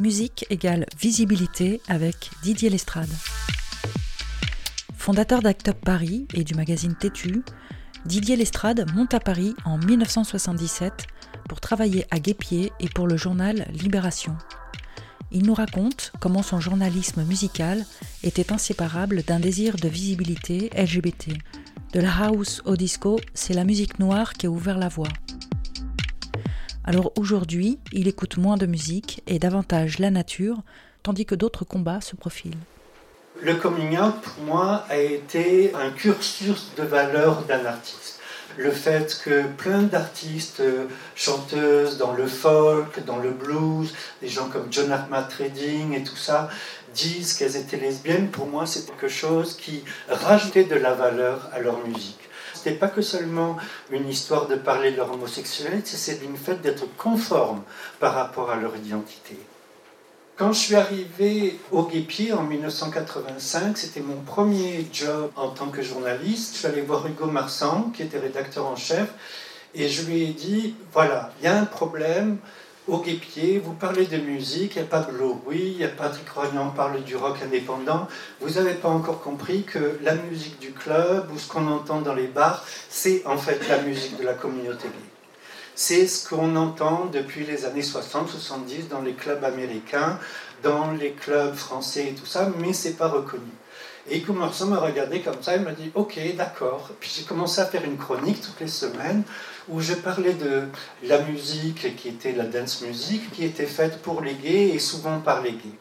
Musique 0.00 0.44
égale 0.50 0.86
visibilité 0.98 1.80
avec 1.86 2.30
Didier 2.42 2.68
Lestrade. 2.68 3.10
Fondateur 4.96 5.40
d'Act 5.40 5.70
Paris 5.72 6.26
et 6.34 6.42
du 6.42 6.54
magazine 6.54 6.96
Tétu, 6.96 7.44
Didier 8.04 8.34
Lestrade 8.34 8.90
monte 8.92 9.14
à 9.14 9.20
Paris 9.20 9.54
en 9.64 9.78
1977 9.78 11.06
pour 11.48 11.60
travailler 11.60 12.06
à 12.10 12.18
Guépier 12.18 12.72
et 12.80 12.88
pour 12.88 13.06
le 13.06 13.16
journal 13.16 13.68
Libération. 13.72 14.36
Il 15.30 15.46
nous 15.46 15.54
raconte 15.54 16.10
comment 16.18 16.42
son 16.42 16.58
journalisme 16.58 17.22
musical 17.22 17.86
était 18.24 18.52
inséparable 18.52 19.22
d'un 19.22 19.38
désir 19.38 19.76
de 19.76 19.88
visibilité 19.88 20.70
LGBT. 20.76 21.38
De 21.92 22.00
la 22.00 22.12
house 22.12 22.62
au 22.64 22.76
disco, 22.76 23.20
c'est 23.32 23.54
la 23.54 23.62
musique 23.62 24.00
noire 24.00 24.32
qui 24.32 24.46
a 24.46 24.50
ouvert 24.50 24.78
la 24.78 24.88
voie. 24.88 25.08
Alors 26.86 27.12
aujourd'hui, 27.16 27.78
il 27.92 28.08
écoute 28.08 28.36
moins 28.36 28.58
de 28.58 28.66
musique 28.66 29.22
et 29.26 29.38
davantage 29.38 29.98
la 30.00 30.10
nature, 30.10 30.58
tandis 31.02 31.24
que 31.24 31.34
d'autres 31.34 31.64
combats 31.64 32.02
se 32.02 32.14
profilent. 32.14 32.58
Le 33.42 33.54
coming 33.54 33.98
out, 33.98 34.16
pour 34.20 34.44
moi, 34.44 34.84
a 34.90 34.98
été 34.98 35.72
un 35.74 35.90
cursus 35.90 36.72
de 36.76 36.82
valeur 36.82 37.44
d'un 37.44 37.64
artiste. 37.64 38.20
Le 38.58 38.70
fait 38.70 39.18
que 39.24 39.44
plein 39.56 39.82
d'artistes, 39.82 40.60
euh, 40.60 40.84
chanteuses 41.16 41.96
dans 41.96 42.12
le 42.12 42.26
folk, 42.26 43.02
dans 43.06 43.18
le 43.18 43.30
blues, 43.30 43.94
des 44.20 44.28
gens 44.28 44.48
comme 44.50 44.66
John 44.70 44.92
Armat 44.92 45.28
et 45.40 46.02
tout 46.04 46.16
ça, 46.16 46.50
disent 46.94 47.32
qu'elles 47.32 47.56
étaient 47.56 47.78
lesbiennes, 47.78 48.28
pour 48.28 48.46
moi, 48.46 48.66
c'est 48.66 48.86
quelque 48.86 49.08
chose 49.08 49.56
qui 49.56 49.82
rajoutait 50.08 50.64
de 50.64 50.76
la 50.76 50.92
valeur 50.92 51.48
à 51.52 51.60
leur 51.60 51.84
musique 51.86 52.24
n'était 52.64 52.78
pas 52.78 52.88
que 52.88 53.02
seulement 53.02 53.56
une 53.90 54.08
histoire 54.08 54.46
de 54.46 54.56
parler 54.56 54.92
de 54.92 54.96
leur 54.96 55.12
homosexualité, 55.12 55.96
c'est 55.96 56.22
une 56.22 56.36
fait 56.36 56.60
d'être 56.62 56.86
conforme 56.96 57.62
par 58.00 58.14
rapport 58.14 58.50
à 58.50 58.56
leur 58.56 58.74
identité. 58.76 59.38
Quand 60.36 60.52
je 60.52 60.58
suis 60.58 60.74
arrivé 60.74 61.60
au 61.70 61.84
Guépier 61.84 62.32
en 62.32 62.42
1985, 62.42 63.78
c'était 63.78 64.00
mon 64.00 64.20
premier 64.20 64.84
job 64.92 65.30
en 65.36 65.50
tant 65.50 65.68
que 65.68 65.80
journaliste. 65.80 66.54
Je 66.54 66.58
suis 66.58 66.66
allé 66.66 66.80
voir 66.80 67.06
Hugo 67.06 67.26
Marsan, 67.26 67.92
qui 67.94 68.02
était 68.02 68.18
rédacteur 68.18 68.66
en 68.66 68.74
chef, 68.74 69.10
et 69.76 69.88
je 69.88 70.02
lui 70.02 70.24
ai 70.24 70.32
dit, 70.32 70.74
voilà, 70.92 71.30
il 71.38 71.44
y 71.44 71.46
a 71.46 71.56
un 71.56 71.64
problème, 71.64 72.38
au 72.86 72.98
guépier, 72.98 73.58
vous 73.58 73.72
parlez 73.72 74.04
de 74.06 74.18
musique, 74.18 74.76
il 74.76 74.82
n'y 74.82 74.84
a 74.84 74.90
pas 74.90 75.00
de 75.00 75.12
oui, 75.46 75.72
il 75.74 75.80
y 75.80 75.84
a 75.84 75.88
Patrick 75.88 76.28
Royan 76.28 76.70
parle 76.70 77.02
du 77.02 77.16
rock 77.16 77.38
indépendant. 77.42 78.08
Vous 78.40 78.54
n'avez 78.60 78.74
pas 78.74 78.88
encore 78.88 79.22
compris 79.22 79.62
que 79.62 79.98
la 80.02 80.14
musique 80.14 80.58
du 80.58 80.72
club 80.72 81.30
ou 81.32 81.38
ce 81.38 81.48
qu'on 81.48 81.66
entend 81.66 82.00
dans 82.02 82.14
les 82.14 82.26
bars, 82.26 82.64
c'est 82.90 83.24
en 83.26 83.38
fait 83.38 83.66
la 83.68 83.80
musique 83.82 84.18
de 84.18 84.24
la 84.24 84.34
communauté 84.34 84.88
gay. 84.88 85.13
C'est 85.74 86.06
ce 86.06 86.28
qu'on 86.28 86.54
entend 86.54 87.06
depuis 87.06 87.44
les 87.44 87.64
années 87.64 87.82
60-70 87.82 88.88
dans 88.88 89.00
les 89.00 89.14
clubs 89.14 89.42
américains, 89.42 90.18
dans 90.62 90.92
les 90.92 91.12
clubs 91.12 91.54
français 91.54 92.08
et 92.10 92.14
tout 92.14 92.26
ça, 92.26 92.48
mais 92.60 92.72
c'est 92.72 92.92
pas 92.96 93.08
reconnu. 93.08 93.50
Et 94.08 94.22
Marsan 94.28 94.66
m'a 94.66 94.78
regardé 94.78 95.20
comme 95.20 95.42
ça, 95.42 95.56
il 95.56 95.62
m'a 95.62 95.72
dit 95.72 95.90
Ok, 95.94 96.20
d'accord. 96.36 96.90
Puis 97.00 97.10
j'ai 97.16 97.24
commencé 97.24 97.60
à 97.60 97.64
faire 97.64 97.84
une 97.84 97.96
chronique 97.96 98.40
toutes 98.40 98.60
les 98.60 98.68
semaines 98.68 99.22
où 99.68 99.80
je 99.80 99.94
parlais 99.94 100.34
de 100.34 100.64
la 101.02 101.22
musique 101.22 101.96
qui 101.96 102.08
était 102.08 102.32
la 102.32 102.44
dance 102.44 102.82
music, 102.82 103.32
qui 103.32 103.44
était 103.44 103.66
faite 103.66 104.02
pour 104.02 104.20
les 104.20 104.34
gays 104.34 104.68
et 104.74 104.78
souvent 104.78 105.20
par 105.20 105.40
les 105.42 105.52
gays. 105.52 105.78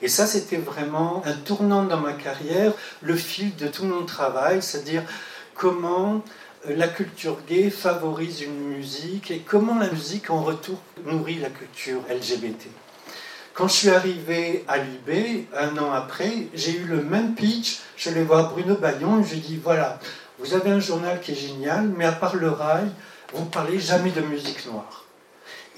Et 0.00 0.08
ça, 0.08 0.26
c'était 0.26 0.58
vraiment 0.58 1.22
un 1.26 1.32
tournant 1.32 1.82
dans 1.82 1.98
ma 1.98 2.12
carrière, 2.12 2.72
le 3.02 3.16
fil 3.16 3.56
de 3.56 3.66
tout 3.66 3.84
mon 3.84 4.04
travail, 4.04 4.62
c'est-à-dire 4.62 5.02
comment 5.54 6.22
la 6.68 6.88
culture 6.88 7.38
gay 7.46 7.70
favorise 7.70 8.42
une 8.42 8.68
musique 8.68 9.30
et 9.30 9.38
comment 9.38 9.78
la 9.78 9.90
musique 9.90 10.30
en 10.30 10.42
retour 10.42 10.78
nourrit 11.04 11.36
la 11.36 11.50
culture 11.50 12.00
LGBT. 12.10 12.66
Quand 13.54 13.68
je 13.68 13.74
suis 13.74 13.90
arrivé 13.90 14.64
à 14.68 14.78
Libé, 14.78 15.46
un 15.56 15.78
an 15.78 15.92
après, 15.92 16.48
j'ai 16.54 16.76
eu 16.76 16.84
le 16.84 17.02
même 17.02 17.34
pitch. 17.34 17.78
Je 17.96 18.10
vais 18.10 18.24
voir 18.24 18.50
Bruno 18.50 18.74
Bayon 18.74 19.20
et 19.20 19.24
je 19.24 19.34
lui 19.34 19.40
dit 19.40 19.60
voilà, 19.62 19.98
vous 20.38 20.54
avez 20.54 20.70
un 20.70 20.80
journal 20.80 21.20
qui 21.20 21.32
est 21.32 21.36
génial, 21.36 21.88
mais 21.96 22.04
à 22.04 22.12
part 22.12 22.36
le 22.36 22.50
rail, 22.50 22.90
vous 23.32 23.44
ne 23.44 23.50
parlez 23.50 23.78
jamais 23.78 24.10
de 24.10 24.20
musique 24.20 24.66
noire. 24.66 25.04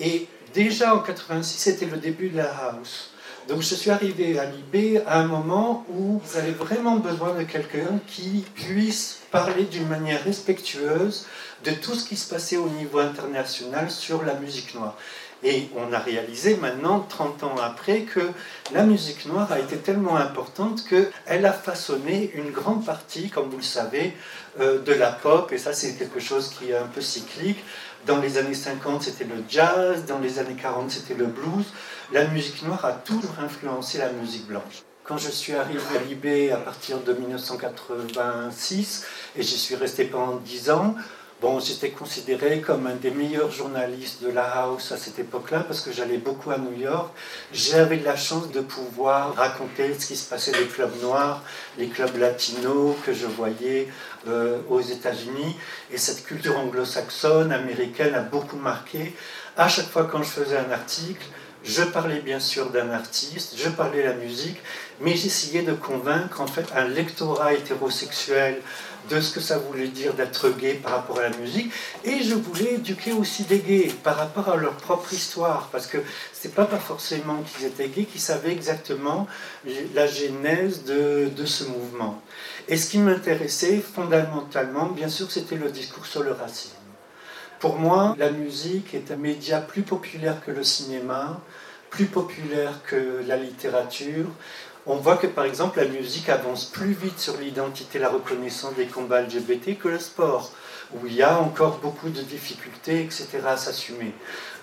Et 0.00 0.26
déjà 0.54 0.94
en 0.94 1.00
86, 1.00 1.58
c'était 1.58 1.86
le 1.86 1.98
début 1.98 2.30
de 2.30 2.38
la 2.38 2.50
house. 2.50 3.12
Donc 3.48 3.62
je 3.62 3.74
suis 3.74 3.90
arrivé 3.90 4.38
à 4.38 4.44
Libé 4.44 5.00
à 5.06 5.20
un 5.20 5.26
moment 5.26 5.86
où 5.88 6.20
vous 6.22 6.36
avez 6.36 6.50
vraiment 6.50 6.96
besoin 6.96 7.32
de 7.34 7.44
quelqu'un 7.44 7.98
qui 8.06 8.44
puisse 8.54 9.20
parler 9.30 9.64
d'une 9.64 9.88
manière 9.88 10.22
respectueuse 10.22 11.26
de 11.64 11.70
tout 11.70 11.94
ce 11.94 12.06
qui 12.06 12.16
se 12.16 12.28
passait 12.28 12.58
au 12.58 12.68
niveau 12.68 12.98
international 12.98 13.90
sur 13.90 14.22
la 14.22 14.34
musique 14.34 14.74
noire. 14.74 14.98
Et 15.42 15.68
on 15.76 15.92
a 15.92 15.98
réalisé 15.98 16.56
maintenant, 16.56 17.06
30 17.08 17.44
ans 17.44 17.54
après, 17.62 18.02
que 18.02 18.20
la 18.74 18.82
musique 18.82 19.24
noire 19.24 19.50
a 19.52 19.60
été 19.60 19.76
tellement 19.76 20.16
importante 20.16 20.84
qu'elle 20.86 21.46
a 21.46 21.52
façonné 21.52 22.32
une 22.34 22.50
grande 22.50 22.84
partie, 22.84 23.30
comme 23.30 23.48
vous 23.48 23.58
le 23.58 23.62
savez, 23.62 24.14
euh, 24.60 24.80
de 24.80 24.92
la 24.92 25.12
pop. 25.12 25.52
Et 25.52 25.58
ça, 25.58 25.72
c'est 25.72 25.94
quelque 25.94 26.18
chose 26.18 26.52
qui 26.58 26.72
est 26.72 26.76
un 26.76 26.86
peu 26.86 27.00
cyclique. 27.00 27.64
Dans 28.08 28.20
les 28.20 28.38
années 28.38 28.54
50, 28.54 29.02
c'était 29.02 29.24
le 29.24 29.44
jazz. 29.50 30.06
Dans 30.06 30.18
les 30.18 30.38
années 30.38 30.56
40, 30.58 30.90
c'était 30.90 31.12
le 31.12 31.26
blues. 31.26 31.66
La 32.10 32.26
musique 32.26 32.62
noire 32.62 32.82
a 32.86 32.92
toujours 32.92 33.38
influencé 33.38 33.98
la 33.98 34.10
musique 34.10 34.46
blanche 34.46 34.82
quand 35.04 35.16
je 35.16 35.30
suis 35.30 35.54
arrivé 35.54 35.80
à 35.96 36.02
Libé 36.04 36.52
à 36.52 36.58
partir 36.58 37.00
de 37.00 37.14
1986, 37.14 39.06
et 39.36 39.42
j'y 39.42 39.56
suis 39.56 39.74
resté 39.74 40.04
pendant 40.04 40.36
10 40.36 40.70
ans, 40.70 40.94
Bon, 41.40 41.60
j'étais 41.60 41.90
considéré 41.90 42.60
comme 42.60 42.88
un 42.88 42.96
des 42.96 43.12
meilleurs 43.12 43.52
journalistes 43.52 44.24
de 44.24 44.28
la 44.28 44.42
house 44.42 44.90
à 44.90 44.96
cette 44.96 45.20
époque-là 45.20 45.60
parce 45.60 45.80
que 45.82 45.92
j'allais 45.92 46.16
beaucoup 46.16 46.50
à 46.50 46.58
New 46.58 46.76
York. 46.76 47.14
J'avais 47.52 47.98
la 47.98 48.16
chance 48.16 48.50
de 48.50 48.58
pouvoir 48.60 49.36
raconter 49.36 49.94
ce 49.96 50.08
qui 50.08 50.16
se 50.16 50.28
passait 50.28 50.50
des 50.50 50.66
clubs 50.66 51.00
noirs, 51.00 51.44
les 51.78 51.86
clubs 51.86 52.16
latinos 52.16 52.96
que 53.06 53.12
je 53.12 53.26
voyais 53.26 53.86
euh, 54.26 54.58
aux 54.68 54.80
États-Unis. 54.80 55.54
Et 55.92 55.96
cette 55.96 56.24
culture 56.24 56.58
anglo-saxonne, 56.58 57.52
américaine 57.52 58.16
a 58.16 58.20
beaucoup 58.22 58.56
marqué. 58.56 59.14
À 59.56 59.68
chaque 59.68 59.90
fois 59.90 60.08
quand 60.10 60.24
je 60.24 60.30
faisais 60.30 60.56
un 60.56 60.72
article, 60.72 61.24
je 61.64 61.82
parlais 61.82 62.20
bien 62.20 62.40
sûr 62.40 62.70
d'un 62.70 62.90
artiste, 62.90 63.54
je 63.56 63.68
parlais 63.68 64.02
de 64.02 64.08
la 64.08 64.14
musique, 64.14 64.58
mais 65.00 65.14
j'essayais 65.14 65.62
de 65.62 65.72
convaincre 65.72 66.40
en 66.40 66.46
fait 66.46 66.66
un 66.74 66.88
lectorat 66.88 67.52
hétérosexuel 67.52 68.60
de 69.10 69.20
ce 69.20 69.32
que 69.32 69.40
ça 69.40 69.58
voulait 69.58 69.88
dire 69.88 70.14
d'être 70.14 70.50
gay 70.50 70.74
par 70.74 70.92
rapport 70.92 71.18
à 71.18 71.28
la 71.28 71.36
musique. 71.36 71.72
Et 72.04 72.22
je 72.22 72.34
voulais 72.34 72.74
éduquer 72.74 73.12
aussi 73.12 73.44
des 73.44 73.60
gays 73.60 73.92
par 74.02 74.16
rapport 74.16 74.48
à 74.48 74.56
leur 74.56 74.74
propre 74.74 75.12
histoire, 75.12 75.68
parce 75.72 75.86
que 75.86 75.98
c'est 76.32 76.54
pas, 76.54 76.64
pas 76.64 76.78
forcément 76.78 77.42
qu'ils 77.42 77.66
étaient 77.66 77.88
gays, 77.88 78.04
qu'ils 78.04 78.20
savaient 78.20 78.52
exactement 78.52 79.26
la 79.94 80.06
genèse 80.06 80.84
de, 80.84 81.28
de 81.34 81.46
ce 81.46 81.64
mouvement. 81.64 82.22
Et 82.68 82.76
ce 82.76 82.90
qui 82.90 82.98
m'intéressait 82.98 83.78
fondamentalement, 83.78 84.86
bien 84.86 85.08
sûr, 85.08 85.30
c'était 85.30 85.56
le 85.56 85.70
discours 85.70 86.06
sur 86.06 86.22
le 86.22 86.32
racisme. 86.32 86.74
Pour 87.60 87.76
moi, 87.76 88.14
la 88.18 88.30
musique 88.30 88.94
est 88.94 89.10
un 89.10 89.16
média 89.16 89.60
plus 89.60 89.82
populaire 89.82 90.44
que 90.44 90.52
le 90.52 90.62
cinéma, 90.62 91.40
plus 91.90 92.06
populaire 92.06 92.80
que 92.86 93.24
la 93.26 93.36
littérature, 93.36 94.26
on 94.88 94.96
voit 94.96 95.18
que 95.18 95.26
par 95.26 95.44
exemple 95.44 95.78
la 95.78 95.86
musique 95.86 96.30
avance 96.30 96.64
plus 96.64 96.92
vite 96.92 97.20
sur 97.20 97.36
l'identité, 97.36 97.98
la 97.98 98.08
reconnaissance 98.08 98.74
des 98.74 98.86
combats 98.86 99.20
LGBT 99.20 99.78
que 99.78 99.88
le 99.88 99.98
sport, 99.98 100.50
où 100.94 101.06
il 101.06 101.14
y 101.14 101.22
a 101.22 101.38
encore 101.38 101.78
beaucoup 101.78 102.08
de 102.08 102.22
difficultés, 102.22 103.02
etc. 103.02 103.28
à 103.46 103.58
s'assumer. 103.58 104.14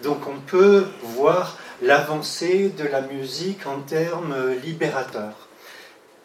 Donc 0.02 0.28
on 0.28 0.40
peut 0.40 0.88
voir 1.04 1.58
l'avancée 1.84 2.70
de 2.70 2.86
la 2.86 3.02
musique 3.02 3.68
en 3.68 3.82
termes 3.82 4.36
libérateurs. 4.64 5.48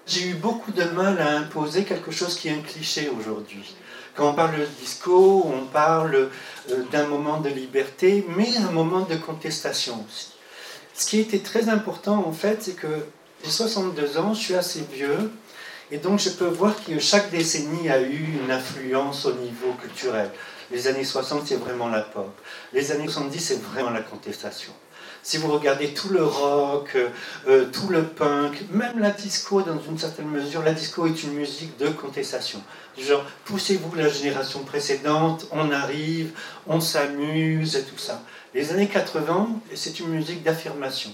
J'ai 0.07 0.29
eu 0.29 0.35
beaucoup 0.35 0.73
de 0.73 0.85
mal 0.85 1.21
à 1.21 1.37
imposer 1.37 1.85
quelque 1.85 2.11
chose 2.11 2.37
qui 2.37 2.49
est 2.49 2.53
un 2.55 2.63
cliché 2.63 3.11
aujourd'hui. 3.11 3.77
Quand 4.17 4.31
on 4.31 4.35
parle 4.35 4.59
de 4.59 4.67
disco, 4.81 5.47
on 5.47 5.67
parle 5.67 6.31
euh, 6.71 6.83
d'un 6.91 7.07
moment 7.07 7.39
de 7.39 7.49
liberté, 7.49 8.27
mais 8.37 8.57
un 8.57 8.73
moment 8.73 9.03
de 9.03 9.15
contestation 9.17 10.05
aussi. 10.09 10.33
Ce 10.95 11.07
qui 11.07 11.21
était 11.21 11.39
très 11.39 11.69
important 11.69 12.25
en 12.27 12.33
fait, 12.33 12.63
c'est 12.63 12.75
que 12.75 13.07
j'ai 13.45 13.51
62 13.51 14.19
ans, 14.19 14.35
je 14.35 14.41
suis 14.41 14.55
assez 14.55 14.83
vieux, 14.93 15.31
et 15.91 15.99
donc 15.99 16.21
je 16.21 16.31
peux 16.31 16.47
voir 16.47 16.75
que 16.85 16.99
chaque 16.99 17.31
décennie 17.31 17.89
a 17.89 18.01
eu 18.01 18.39
une 18.43 18.51
influence 18.51 19.25
au 19.27 19.33
niveau 19.33 19.73
culturel. 19.81 20.31
Les 20.71 20.87
années 20.87 21.05
60, 21.05 21.47
c'est 21.47 21.57
vraiment 21.57 21.89
la 21.89 22.03
pop. 22.03 22.31
Les 22.73 22.93
années 22.93 23.09
70, 23.09 23.41
c'est 23.41 23.63
vraiment 23.63 23.91
la 23.91 24.03
contestation. 24.03 24.73
Si 25.23 25.37
vous 25.37 25.53
regardez 25.53 25.93
tout 25.93 26.11
le 26.11 26.25
rock, 26.25 26.97
euh, 27.49 27.67
tout 27.73 27.89
le 27.89 28.05
punk, 28.05 28.63
même 28.71 28.99
la 28.99 29.11
disco 29.11 29.63
dans 29.63 29.81
une 29.81 29.99
certaine 29.99 30.29
mesure, 30.29 30.63
la 30.63 30.73
disco 30.73 31.07
est 31.07 31.23
une 31.23 31.33
musique 31.33 31.77
de 31.79 31.89
contestation. 31.89 32.63
Genre, 32.99 33.25
poussez-vous 33.45 33.95
la 33.97 34.09
génération 34.09 34.61
précédente, 34.61 35.47
on 35.51 35.71
arrive, 35.71 36.33
on 36.67 36.81
s'amuse 36.81 37.77
et 37.77 37.83
tout 37.83 37.99
ça. 37.99 38.23
Les 38.55 38.73
années 38.73 38.89
80, 38.89 39.49
c'est 39.75 40.01
une 40.01 40.09
musique 40.09 40.43
d'affirmation 40.43 41.13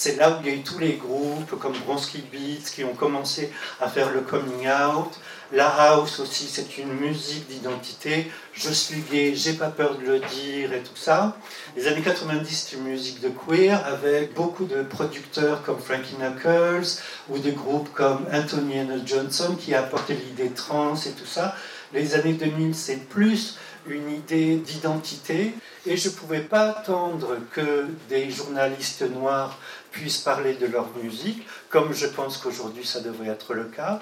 c'est 0.00 0.16
là 0.16 0.30
où 0.30 0.36
il 0.42 0.50
y 0.50 0.50
a 0.50 0.54
eu 0.54 0.62
tous 0.62 0.78
les 0.78 0.94
groupes 0.94 1.58
comme 1.60 1.74
Bronski 1.84 2.24
Beats 2.32 2.70
qui 2.74 2.84
ont 2.84 2.94
commencé 2.94 3.52
à 3.82 3.88
faire 3.90 4.10
le 4.14 4.22
coming 4.22 4.66
out. 4.66 5.12
La 5.52 5.66
house 5.66 6.20
aussi, 6.20 6.46
c'est 6.46 6.78
une 6.78 6.94
musique 6.94 7.46
d'identité. 7.48 8.32
Je 8.54 8.70
suis 8.70 9.02
gay, 9.12 9.34
j'ai 9.34 9.52
pas 9.52 9.68
peur 9.68 9.98
de 9.98 10.06
le 10.06 10.18
dire 10.20 10.72
et 10.72 10.80
tout 10.80 10.96
ça. 10.96 11.36
Les 11.76 11.86
années 11.86 12.00
90, 12.00 12.48
c'est 12.48 12.76
une 12.76 12.84
musique 12.84 13.20
de 13.20 13.28
queer 13.28 13.84
avec 13.84 14.32
beaucoup 14.32 14.64
de 14.64 14.82
producteurs 14.82 15.62
comme 15.64 15.78
Frankie 15.78 16.16
Knuckles 16.18 17.02
ou 17.28 17.36
des 17.36 17.52
groupes 17.52 17.92
comme 17.92 18.24
Anthony 18.32 18.80
and 18.80 19.04
Johnson 19.04 19.54
qui 19.54 19.74
apportaient 19.74 20.14
l'idée 20.14 20.48
trans 20.48 20.94
et 20.94 21.10
tout 21.10 21.26
ça. 21.26 21.54
Les 21.92 22.14
années 22.14 22.32
2000, 22.32 22.74
c'est 22.74 23.06
plus 23.06 23.58
une 23.86 24.10
idée 24.10 24.56
d'identité 24.56 25.54
et 25.86 25.96
je 25.96 26.08
ne 26.08 26.14
pouvais 26.14 26.40
pas 26.40 26.70
attendre 26.70 27.36
que 27.52 27.86
des 28.08 28.30
journalistes 28.30 29.02
noirs 29.02 29.58
puissent 29.90 30.18
parler 30.18 30.54
de 30.54 30.66
leur 30.66 30.88
musique, 31.02 31.46
comme 31.68 31.92
je 31.92 32.06
pense 32.06 32.38
qu'aujourd'hui 32.38 32.84
ça 32.84 33.00
devrait 33.00 33.28
être 33.28 33.54
le 33.54 33.64
cas. 33.64 34.00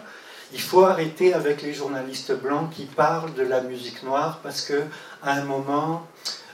Il 0.52 0.60
faut 0.60 0.84
arrêter 0.84 1.34
avec 1.34 1.62
les 1.62 1.74
journalistes 1.74 2.32
blancs 2.32 2.70
qui 2.70 2.84
parlent 2.86 3.34
de 3.34 3.42
la 3.42 3.60
musique 3.60 4.02
noire 4.02 4.40
parce 4.42 4.62
que 4.62 4.82
à 5.22 5.32
un 5.32 5.44
moment, 5.44 6.06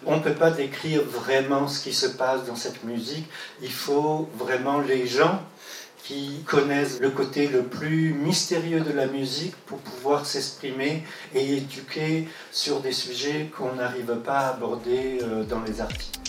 on 0.04 0.16
ne 0.16 0.20
peut 0.22 0.34
pas 0.34 0.50
décrire 0.50 1.02
vraiment 1.02 1.68
ce 1.68 1.82
qui 1.82 1.92
se 1.92 2.06
passe 2.06 2.44
dans 2.44 2.56
cette 2.56 2.84
musique. 2.84 3.26
Il 3.62 3.72
faut 3.72 4.28
vraiment 4.36 4.80
les 4.80 5.06
gens 5.06 5.40
qui 6.04 6.42
connaissent 6.46 7.00
le 7.00 7.10
côté 7.10 7.46
le 7.48 7.62
plus 7.62 8.12
mystérieux 8.12 8.80
de 8.80 8.92
la 8.92 9.06
musique 9.06 9.56
pour 9.64 9.78
pouvoir 9.78 10.26
s'exprimer 10.26 11.02
et 11.34 11.56
éduquer 11.56 12.28
sur 12.52 12.80
des 12.80 12.92
sujets 12.92 13.50
qu'on 13.56 13.76
n'arrive 13.76 14.16
pas 14.16 14.40
à 14.40 14.48
aborder 14.50 15.18
euh, 15.22 15.44
dans 15.44 15.62
les 15.62 15.80
articles. 15.80 16.20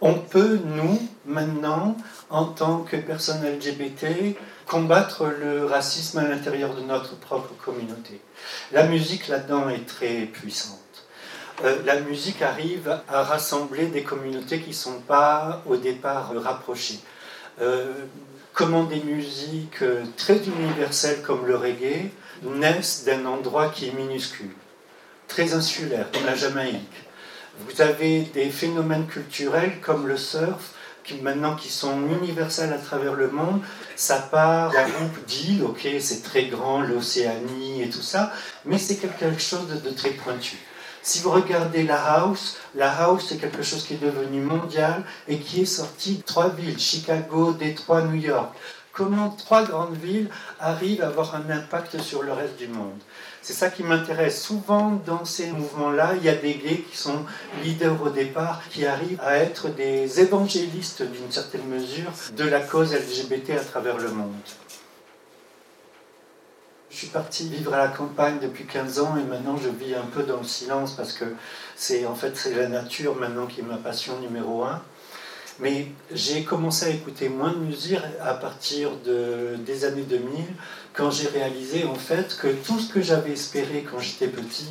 On 0.00 0.14
peut, 0.14 0.60
nous, 0.64 0.98
maintenant, 1.26 1.96
en 2.30 2.44
tant 2.46 2.78
que 2.84 2.96
personnes 2.96 3.44
LGBT, 3.44 4.36
combattre 4.66 5.26
le 5.26 5.66
racisme 5.66 6.18
à 6.18 6.28
l'intérieur 6.28 6.74
de 6.74 6.82
notre 6.82 7.18
propre 7.18 7.52
communauté. 7.62 8.20
La 8.70 8.86
musique 8.86 9.26
là-dedans 9.26 9.68
est 9.68 9.86
très 9.86 10.26
puissante. 10.26 10.89
Euh, 11.64 11.82
la 11.84 12.00
musique 12.00 12.40
arrive 12.42 13.00
à 13.08 13.22
rassembler 13.22 13.86
des 13.86 14.02
communautés 14.02 14.60
qui 14.60 14.70
ne 14.70 14.74
sont 14.74 15.00
pas 15.00 15.62
au 15.66 15.76
départ 15.76 16.32
rapprochées. 16.42 17.00
Euh, 17.60 17.92
comment 18.54 18.84
des 18.84 19.00
musiques 19.00 19.84
très 20.16 20.38
universelles 20.38 21.22
comme 21.22 21.46
le 21.46 21.56
reggae 21.56 22.10
naissent 22.42 23.04
d'un 23.04 23.26
endroit 23.26 23.68
qui 23.68 23.88
est 23.88 23.92
minuscule, 23.92 24.54
très 25.28 25.52
insulaire, 25.52 26.06
comme 26.12 26.24
la 26.24 26.34
Jamaïque. 26.34 27.04
Vous 27.58 27.82
avez 27.82 28.22
des 28.22 28.48
phénomènes 28.48 29.06
culturels 29.06 29.80
comme 29.82 30.06
le 30.06 30.16
surf, 30.16 30.72
qui 31.04 31.16
maintenant 31.16 31.56
qui 31.56 31.68
sont 31.68 32.00
universels 32.08 32.72
à 32.72 32.78
travers 32.78 33.14
le 33.14 33.30
monde. 33.30 33.60
Ça 33.96 34.16
part 34.16 34.72
d'un 34.72 34.88
groupe 34.88 35.24
d'îles, 35.26 35.62
ok, 35.62 35.86
c'est 36.00 36.22
très 36.22 36.44
grand, 36.44 36.80
l'Océanie 36.80 37.82
et 37.82 37.90
tout 37.90 38.02
ça, 38.02 38.32
mais 38.64 38.78
c'est 38.78 38.96
quelque 38.96 39.38
chose 39.38 39.68
de 39.68 39.90
très 39.90 40.10
pointu. 40.10 40.56
Si 41.02 41.20
vous 41.20 41.30
regardez 41.30 41.82
la 41.82 42.02
house, 42.14 42.58
la 42.74 42.90
house 42.90 43.26
c'est 43.28 43.38
quelque 43.38 43.62
chose 43.62 43.84
qui 43.84 43.94
est 43.94 44.04
devenu 44.04 44.42
mondial 44.42 45.02
et 45.28 45.38
qui 45.38 45.62
est 45.62 45.66
sorti 45.66 46.16
de 46.16 46.22
trois 46.22 46.50
villes, 46.50 46.78
Chicago, 46.78 47.52
Détroit, 47.52 48.02
New 48.02 48.20
York. 48.20 48.54
Comment 48.92 49.30
trois 49.30 49.64
grandes 49.64 49.96
villes 49.96 50.28
arrivent 50.58 51.02
à 51.02 51.06
avoir 51.06 51.34
un 51.34 51.48
impact 51.48 52.00
sur 52.02 52.22
le 52.22 52.32
reste 52.32 52.58
du 52.58 52.68
monde? 52.68 52.98
C'est 53.40 53.54
ça 53.54 53.70
qui 53.70 53.82
m'intéresse. 53.82 54.42
Souvent, 54.42 55.00
dans 55.06 55.24
ces 55.24 55.50
mouvements-là, 55.52 56.14
il 56.16 56.24
y 56.24 56.28
a 56.28 56.34
des 56.34 56.54
gays 56.54 56.84
qui 56.90 56.96
sont 56.96 57.24
leaders 57.62 58.02
au 58.02 58.10
départ, 58.10 58.60
qui 58.68 58.84
arrivent 58.84 59.20
à 59.22 59.38
être 59.38 59.68
des 59.68 60.20
évangélistes 60.20 61.02
d'une 61.02 61.32
certaine 61.32 61.66
mesure 61.66 62.10
de 62.36 62.44
la 62.44 62.60
cause 62.60 62.92
LGBT 62.92 63.52
à 63.58 63.64
travers 63.64 63.96
le 63.96 64.10
monde. 64.10 64.34
Suis 67.00 67.08
parti 67.08 67.48
vivre 67.48 67.72
à 67.72 67.78
la 67.78 67.88
campagne 67.88 68.40
depuis 68.42 68.66
15 68.66 69.00
ans 69.00 69.16
et 69.16 69.24
maintenant 69.24 69.56
je 69.56 69.70
vis 69.70 69.94
un 69.94 70.04
peu 70.12 70.22
dans 70.22 70.36
le 70.36 70.44
silence 70.44 70.92
parce 70.92 71.14
que 71.14 71.24
c'est 71.74 72.04
en 72.04 72.14
fait 72.14 72.36
c'est 72.36 72.54
la 72.54 72.68
nature 72.68 73.16
maintenant 73.16 73.46
qui 73.46 73.60
est 73.60 73.64
ma 73.64 73.78
passion 73.78 74.20
numéro 74.20 74.64
un. 74.64 74.82
Mais 75.60 75.86
j'ai 76.12 76.44
commencé 76.44 76.84
à 76.84 76.88
écouter 76.90 77.30
moins 77.30 77.52
de 77.52 77.56
musique 77.56 77.96
à 78.20 78.34
partir 78.34 78.90
de, 79.02 79.56
des 79.64 79.86
années 79.86 80.02
2000 80.02 80.44
quand 80.92 81.10
j'ai 81.10 81.28
réalisé 81.28 81.86
en 81.86 81.94
fait 81.94 82.36
que 82.36 82.48
tout 82.48 82.78
ce 82.78 82.92
que 82.92 83.00
j'avais 83.00 83.32
espéré 83.32 83.86
quand 83.90 83.98
j'étais 83.98 84.28
petit 84.28 84.68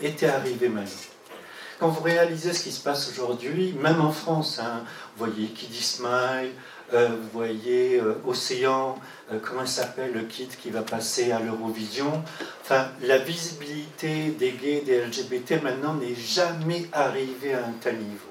était 0.00 0.26
arrivé 0.26 0.68
maintenant. 0.68 0.90
Quand 1.78 1.90
vous 1.90 2.02
réalisez 2.02 2.54
ce 2.54 2.64
qui 2.64 2.72
se 2.72 2.82
passe 2.82 3.08
aujourd'hui, 3.08 3.72
même 3.80 4.00
en 4.00 4.10
France, 4.10 4.58
hein, 4.60 4.82
vous 5.16 5.26
voyez 5.26 5.46
Kiddy 5.46 5.80
Smile, 5.80 6.50
euh, 6.94 7.08
vous 7.08 7.28
voyez 7.32 8.00
euh, 8.00 8.14
Océan, 8.26 8.98
euh, 9.30 9.38
comment 9.42 9.66
s'appelle, 9.66 10.12
le 10.12 10.22
kit 10.22 10.48
qui 10.48 10.70
va 10.70 10.82
passer 10.82 11.32
à 11.32 11.40
l'Eurovision. 11.40 12.22
Enfin, 12.62 12.88
la 13.02 13.18
visibilité 13.18 14.30
des 14.38 14.52
gays, 14.52 14.82
des 14.86 15.00
LGBT 15.00 15.62
maintenant 15.62 15.94
n'est 15.94 16.14
jamais 16.14 16.86
arrivée 16.92 17.52
à 17.52 17.58
un 17.58 17.72
tel 17.80 17.98
niveau. 17.98 18.24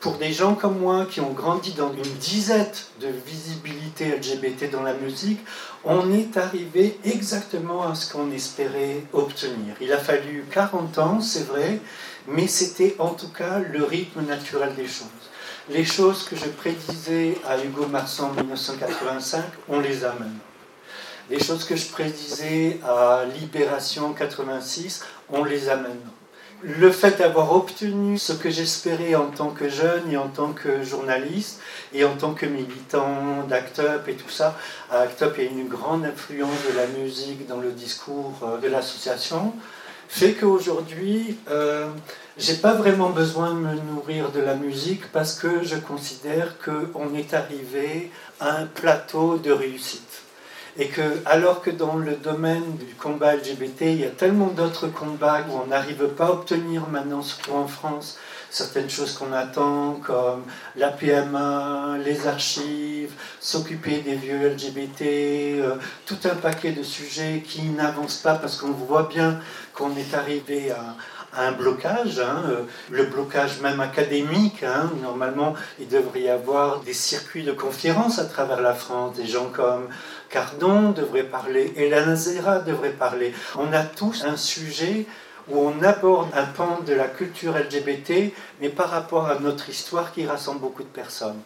Pour 0.00 0.16
des 0.18 0.32
gens 0.32 0.54
comme 0.54 0.78
moi 0.78 1.06
qui 1.10 1.20
ont 1.20 1.32
grandi 1.32 1.72
dans 1.72 1.92
une 1.92 2.14
dizaine 2.20 2.70
de 3.00 3.08
visibilité 3.26 4.16
LGBT 4.16 4.70
dans 4.70 4.82
la 4.82 4.94
musique, 4.94 5.40
on 5.84 6.12
est 6.12 6.36
arrivé 6.36 7.00
exactement 7.02 7.88
à 7.88 7.94
ce 7.94 8.12
qu'on 8.12 8.30
espérait 8.30 9.02
obtenir. 9.12 9.74
Il 9.80 9.92
a 9.92 9.98
fallu 9.98 10.44
40 10.52 10.98
ans, 10.98 11.20
c'est 11.20 11.46
vrai, 11.48 11.80
mais 12.28 12.46
c'était 12.46 12.94
en 12.98 13.08
tout 13.08 13.32
cas 13.32 13.58
le 13.58 13.82
rythme 13.82 14.22
naturel 14.24 14.74
des 14.76 14.86
choses 14.86 15.08
les 15.70 15.84
choses 15.84 16.24
que 16.24 16.36
je 16.36 16.46
prédisais 16.46 17.36
à 17.46 17.62
Hugo 17.62 17.86
Marsan 17.86 18.30
en 18.30 18.34
1985, 18.34 19.44
on 19.68 19.80
les 19.80 20.04
a. 20.04 20.14
Les 21.30 21.38
choses 21.38 21.64
que 21.64 21.76
je 21.76 21.86
prédisais 21.86 22.80
à 22.84 23.24
Libération 23.38 24.14
86, 24.14 25.04
on 25.30 25.44
les 25.44 25.68
a. 25.68 25.78
Le 26.62 26.90
fait 26.90 27.18
d'avoir 27.18 27.52
obtenu 27.52 28.18
ce 28.18 28.32
que 28.32 28.50
j'espérais 28.50 29.14
en 29.14 29.26
tant 29.26 29.50
que 29.50 29.68
jeune 29.68 30.10
et 30.10 30.16
en 30.16 30.28
tant 30.28 30.52
que 30.52 30.82
journaliste 30.82 31.60
et 31.92 32.04
en 32.04 32.16
tant 32.16 32.34
que 32.34 32.46
militant 32.46 33.44
d'ACT 33.48 33.78
UP 33.78 34.08
et 34.08 34.14
tout 34.14 34.30
ça, 34.30 34.56
à 34.90 35.00
ACT 35.02 35.22
UP 35.22 35.34
il 35.38 35.44
y 35.44 35.46
a 35.46 35.50
une 35.50 35.68
grande 35.68 36.04
influence 36.04 36.58
de 36.68 36.76
la 36.76 36.86
musique 36.86 37.46
dans 37.46 37.58
le 37.58 37.70
discours 37.70 38.34
euh, 38.42 38.58
de 38.58 38.66
l'association, 38.66 39.54
fait 40.08 40.32
qu'aujourd'hui, 40.32 41.38
euh, 41.50 41.88
j'ai 42.36 42.54
pas 42.54 42.74
vraiment 42.74 43.10
besoin 43.10 43.54
de 43.54 43.58
me 43.58 43.74
nourrir 43.74 44.30
de 44.32 44.40
la 44.40 44.54
musique 44.54 45.10
parce 45.12 45.34
que 45.38 45.62
je 45.62 45.76
considère 45.76 46.56
qu'on 46.58 47.14
est 47.14 47.34
arrivé 47.34 48.10
à 48.40 48.56
un 48.56 48.66
plateau 48.66 49.36
de 49.36 49.50
réussite. 49.50 50.22
Et 50.80 50.88
que, 50.88 51.02
alors 51.26 51.60
que 51.60 51.70
dans 51.70 51.96
le 51.96 52.14
domaine 52.14 52.76
du 52.76 52.94
combat 52.94 53.34
LGBT, 53.34 53.82
il 53.82 54.00
y 54.00 54.04
a 54.04 54.10
tellement 54.10 54.46
d'autres 54.46 54.86
combats 54.86 55.40
où 55.48 55.60
on 55.64 55.66
n'arrive 55.66 56.06
pas 56.08 56.26
à 56.26 56.30
obtenir 56.30 56.88
maintenant, 56.88 57.20
surtout 57.20 57.54
en 57.54 57.66
France, 57.66 58.16
certaines 58.48 58.88
choses 58.88 59.12
qu'on 59.12 59.32
attend, 59.32 59.94
comme 60.04 60.44
la 60.76 60.90
PMA, 60.90 61.96
les 62.04 62.28
archives, 62.28 63.12
s'occuper 63.40 64.02
des 64.02 64.14
vieux 64.14 64.50
LGBT, 64.50 65.02
euh, 65.02 65.74
tout 66.06 66.18
un 66.24 66.36
paquet 66.36 66.70
de 66.70 66.84
sujets 66.84 67.42
qui 67.44 67.62
n'avancent 67.62 68.18
pas 68.18 68.36
parce 68.36 68.56
qu'on 68.56 68.70
voit 68.70 69.08
bien 69.12 69.40
qu'on 69.74 69.96
est 69.96 70.14
arrivé 70.14 70.70
à, 70.70 70.94
un 71.36 71.52
blocage, 71.52 72.20
hein, 72.20 72.42
euh, 72.48 72.62
le 72.90 73.04
blocage 73.04 73.60
même 73.60 73.80
académique. 73.80 74.62
Hein, 74.62 74.90
normalement, 75.02 75.54
il 75.78 75.88
devrait 75.88 76.22
y 76.22 76.28
avoir 76.28 76.80
des 76.80 76.94
circuits 76.94 77.44
de 77.44 77.52
conférences 77.52 78.18
à 78.18 78.24
travers 78.24 78.60
la 78.60 78.74
France, 78.74 79.16
des 79.16 79.26
gens 79.26 79.50
comme 79.52 79.88
Cardon 80.30 80.90
devrait 80.90 81.24
parler, 81.24 81.72
Hélène 81.76 82.14
Zera 82.14 82.58
devrait 82.58 82.90
parler. 82.90 83.32
On 83.56 83.72
a 83.72 83.82
tous 83.82 84.24
un 84.24 84.36
sujet 84.36 85.06
où 85.50 85.58
on 85.58 85.82
aborde 85.82 86.28
un 86.34 86.44
pan 86.44 86.80
de 86.86 86.92
la 86.92 87.06
culture 87.06 87.56
LGBT, 87.56 88.34
mais 88.60 88.68
par 88.68 88.90
rapport 88.90 89.26
à 89.26 89.38
notre 89.38 89.70
histoire 89.70 90.12
qui 90.12 90.26
rassemble 90.26 90.60
beaucoup 90.60 90.82
de 90.82 90.88
personnes. 90.88 91.40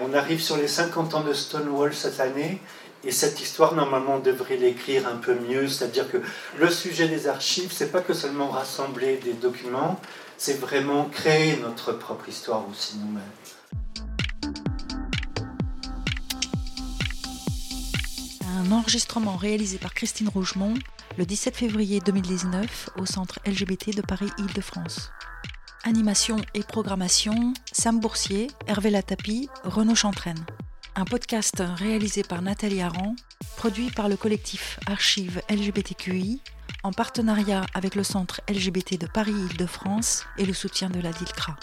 On 0.00 0.12
arrive 0.14 0.40
sur 0.40 0.56
les 0.56 0.68
50 0.68 1.14
ans 1.14 1.22
de 1.22 1.32
Stonewall 1.32 1.94
cette 1.94 2.20
année, 2.20 2.60
et 3.06 3.10
cette 3.10 3.40
histoire, 3.40 3.74
normalement, 3.74 4.14
on 4.14 4.20
devrait 4.20 4.56
l'écrire 4.56 5.06
un 5.06 5.16
peu 5.16 5.34
mieux, 5.34 5.68
c'est-à-dire 5.68 6.10
que 6.10 6.18
le 6.58 6.70
sujet 6.70 7.06
des 7.06 7.28
archives, 7.28 7.70
c'est 7.70 7.92
pas 7.92 8.00
que 8.00 8.14
seulement 8.14 8.48
rassembler 8.48 9.18
des 9.18 9.34
documents, 9.34 10.00
c'est 10.38 10.58
vraiment 10.58 11.04
créer 11.04 11.58
notre 11.58 11.92
propre 11.92 12.28
histoire 12.30 12.64
aussi 12.70 12.96
nous-mêmes. 12.98 13.22
Un 18.56 18.72
enregistrement 18.72 19.36
réalisé 19.36 19.76
par 19.76 19.92
Christine 19.92 20.28
Rougemont 20.28 20.74
le 21.18 21.26
17 21.26 21.56
février 21.56 22.00
2019 22.00 22.90
au 22.98 23.04
centre 23.04 23.38
LGBT 23.46 23.94
de 23.94 24.02
Paris-Île-de-France. 24.02 25.10
Animation 25.86 26.36
et 26.54 26.62
programmation, 26.62 27.52
Sam 27.70 28.00
Boursier, 28.00 28.46
Hervé 28.66 28.88
Latapi, 28.88 29.50
Renaud 29.64 29.94
Chantraine. 29.94 30.46
Un 30.96 31.04
podcast 31.04 31.62
réalisé 31.76 32.22
par 32.22 32.40
Nathalie 32.40 32.80
Aran, 32.80 33.14
produit 33.58 33.90
par 33.90 34.08
le 34.08 34.16
collectif 34.16 34.80
Archives 34.86 35.42
LGBTQI, 35.50 36.40
en 36.84 36.92
partenariat 36.92 37.66
avec 37.74 37.96
le 37.96 38.02
centre 38.02 38.40
LGBT 38.48 38.98
de 38.98 39.06
Paris-Île-de-France 39.06 40.24
et 40.38 40.46
le 40.46 40.54
soutien 40.54 40.88
de 40.88 41.00
la 41.00 41.12
DILCRA. 41.12 41.54